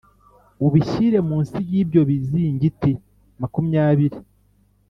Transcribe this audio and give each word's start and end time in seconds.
ubishyire 0.65 1.19
munsi 1.29 1.57
y 1.71 1.75
ibyo 1.81 2.01
bizingiti 2.09 2.91
makumyabiri 3.41 4.17